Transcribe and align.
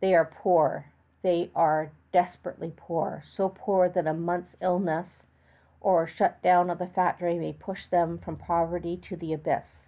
They 0.00 0.14
are 0.14 0.22
{x} 0.24 0.32
poor, 0.38 0.86
they 1.20 1.50
are 1.54 1.90
desperately 2.10 2.72
poor, 2.74 3.20
so 3.26 3.50
poor 3.50 3.90
that 3.90 4.06
a 4.06 4.14
month's 4.14 4.56
illness 4.62 5.22
or 5.82 6.04
a 6.04 6.06
shut 6.06 6.40
down 6.40 6.70
of 6.70 6.78
the 6.78 6.86
factory 6.86 7.38
may 7.38 7.52
push 7.52 7.86
them 7.86 8.16
from 8.16 8.36
poverty 8.36 8.96
to 8.96 9.16
the 9.16 9.34
abyss. 9.34 9.86